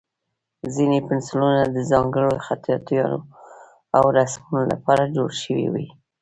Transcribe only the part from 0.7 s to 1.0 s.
ځینې